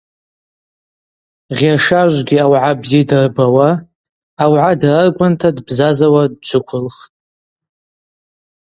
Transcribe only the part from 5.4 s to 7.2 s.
дбзазауа дджвыквылхтӏ.